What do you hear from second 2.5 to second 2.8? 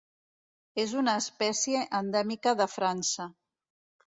de